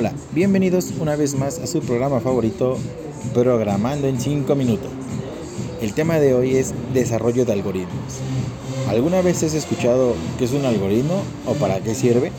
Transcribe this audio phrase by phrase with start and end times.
[0.00, 2.78] Hola, bienvenidos una vez más a su programa favorito,
[3.34, 4.88] Programando en 5 minutos.
[5.82, 8.14] El tema de hoy es desarrollo de algoritmos.
[8.88, 12.32] ¿Alguna vez has escuchado qué es un algoritmo o para qué sirve?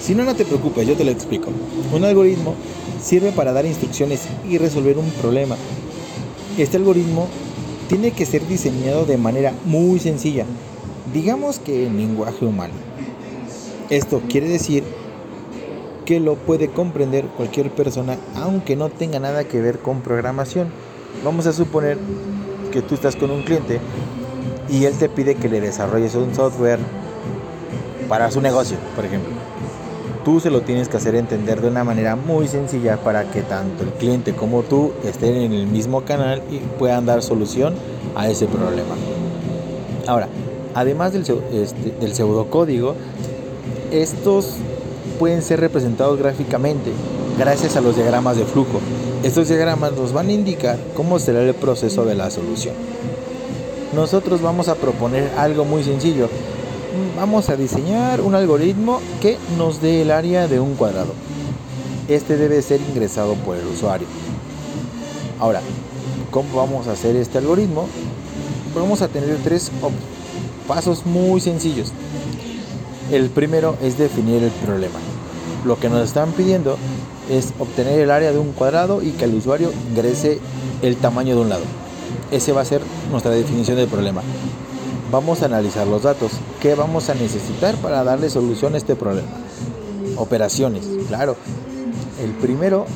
[0.00, 1.48] Si no, no te preocupes, yo te lo explico.
[1.92, 2.54] Un algoritmo
[3.02, 5.56] sirve para dar instrucciones y resolver un problema.
[6.56, 7.26] Este algoritmo
[7.88, 10.46] tiene que ser diseñado de manera muy sencilla,
[11.12, 12.74] digamos que en lenguaje humano.
[13.90, 14.84] Esto quiere decir
[16.06, 20.68] que lo puede comprender cualquier persona aunque no tenga nada que ver con programación.
[21.24, 21.98] Vamos a suponer
[22.72, 23.80] que tú estás con un cliente
[24.70, 26.78] y él te pide que le desarrolles un software
[28.08, 29.32] para su negocio, por ejemplo.
[30.24, 33.82] Tú se lo tienes que hacer entender de una manera muy sencilla para que tanto
[33.82, 37.74] el cliente como tú estén en el mismo canal y puedan dar solución
[38.14, 38.94] a ese problema.
[40.06, 40.28] Ahora,
[40.74, 42.94] además del, este, del pseudocódigo,
[43.90, 44.56] estos
[45.18, 46.92] pueden ser representados gráficamente
[47.38, 48.80] gracias a los diagramas de flujo.
[49.22, 52.74] Estos diagramas nos van a indicar cómo será el proceso de la solución.
[53.94, 56.28] Nosotros vamos a proponer algo muy sencillo.
[57.16, 61.12] Vamos a diseñar un algoritmo que nos dé el área de un cuadrado.
[62.08, 64.06] Este debe ser ingresado por el usuario.
[65.38, 65.60] Ahora,
[66.30, 67.86] ¿cómo vamos a hacer este algoritmo?
[68.74, 69.70] Vamos a tener tres
[70.66, 71.92] pasos muy sencillos.
[73.10, 74.98] El primero es definir el problema.
[75.64, 76.76] Lo que nos están pidiendo
[77.30, 80.40] es obtener el área de un cuadrado y que el usuario ingrese
[80.82, 81.62] el tamaño de un lado.
[82.32, 84.22] Ese va a ser nuestra definición del problema.
[85.12, 86.32] Vamos a analizar los datos.
[86.60, 89.28] ¿Qué vamos a necesitar para darle solución a este problema?
[90.16, 91.36] Operaciones, claro.
[92.20, 92.86] El primero,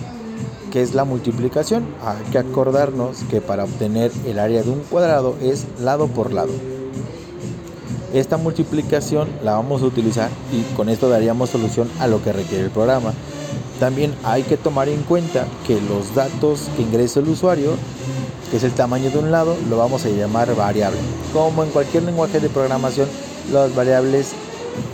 [0.73, 5.37] que es la multiplicación, hay que acordarnos que para obtener el área de un cuadrado
[5.41, 6.51] es lado por lado.
[8.13, 12.65] Esta multiplicación la vamos a utilizar y con esto daríamos solución a lo que requiere
[12.65, 13.13] el programa.
[13.79, 17.71] También hay que tomar en cuenta que los datos que ingresa el usuario,
[18.51, 20.99] que es el tamaño de un lado, lo vamos a llamar variable.
[21.33, 23.09] Como en cualquier lenguaje de programación,
[23.53, 24.33] las variables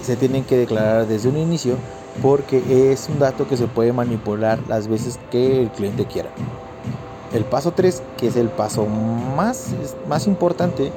[0.02, 1.76] se tienen que declarar desde un inicio
[2.22, 6.28] porque es un dato que se puede manipular las veces que el cliente quiera.
[7.32, 9.68] El paso 3, que es el paso más,
[10.08, 10.92] más importante,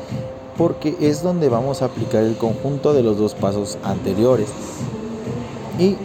[0.60, 4.50] porque es donde vamos a aplicar el conjunto de los dos pasos anteriores
[5.80, 5.96] y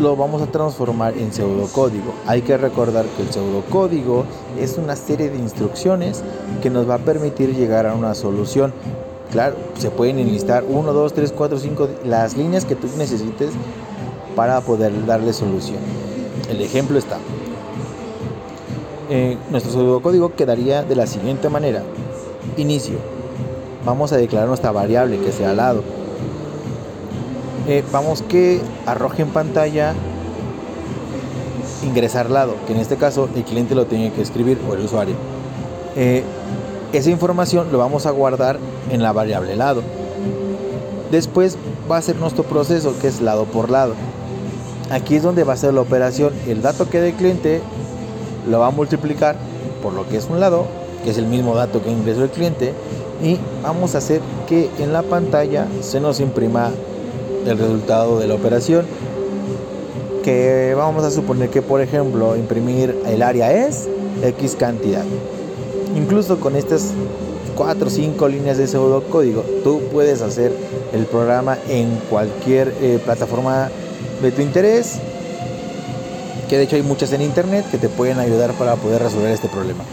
[0.00, 2.12] lo vamos a transformar en pseudocódigo.
[2.26, 4.24] Hay que recordar que el pseudocódigo
[4.58, 6.24] es una serie de instrucciones
[6.62, 8.72] que nos va a permitir llegar a una solución.
[9.30, 13.50] Claro, se pueden enlistar 1, 2, 3, 4, 5, las líneas que tú necesites
[14.34, 15.78] para poder darle solución.
[16.50, 17.18] El ejemplo está.
[19.10, 21.84] Eh, nuestro pseudocódigo quedaría de la siguiente manera.
[22.56, 23.15] Inicio
[23.86, 25.82] vamos a declarar nuestra variable que sea lado.
[27.68, 29.94] Eh, vamos que arroje en pantalla
[31.84, 35.14] ingresar lado, que en este caso el cliente lo tiene que escribir o el usuario.
[35.94, 36.24] Eh,
[36.92, 38.58] esa información lo vamos a guardar
[38.90, 39.82] en la variable lado.
[41.10, 41.56] Después
[41.90, 43.94] va a ser nuestro proceso que es lado por lado.
[44.90, 46.32] Aquí es donde va a ser la operación.
[46.48, 47.60] El dato que dé el cliente
[48.48, 49.36] lo va a multiplicar
[49.82, 50.66] por lo que es un lado,
[51.06, 52.74] que es el mismo dato que ingresó el cliente,
[53.22, 56.72] y vamos a hacer que en la pantalla se nos imprima
[57.46, 58.84] el resultado de la operación
[60.24, 63.88] que vamos a suponer que por ejemplo imprimir el área es
[64.20, 65.04] x cantidad.
[65.94, 66.90] Incluso con estas
[67.54, 68.66] 4 o 5 líneas de
[69.08, 70.52] código tú puedes hacer
[70.92, 73.70] el programa en cualquier eh, plataforma
[74.20, 74.98] de tu interés
[76.48, 79.48] que de hecho hay muchas en internet que te pueden ayudar para poder resolver este
[79.48, 79.84] problema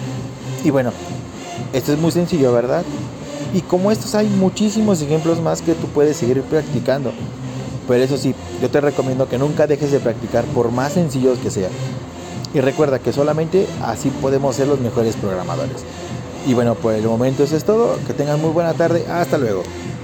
[0.63, 0.91] y bueno
[1.73, 2.83] esto es muy sencillo verdad
[3.53, 7.11] y como estos hay muchísimos ejemplos más que tú puedes seguir practicando.
[7.87, 11.51] Pero eso sí, yo te recomiendo que nunca dejes de practicar por más sencillos que
[11.51, 11.71] sean.
[12.53, 15.83] Y recuerda que solamente así podemos ser los mejores programadores.
[16.47, 17.97] Y bueno, por el momento eso es todo.
[18.07, 19.05] Que tengan muy buena tarde.
[19.07, 19.63] Hasta luego.